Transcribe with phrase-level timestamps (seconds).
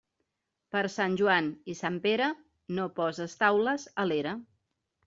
[0.75, 2.31] Per Sant Joan i Sant Pere,
[2.79, 4.37] no poses taules a l'era.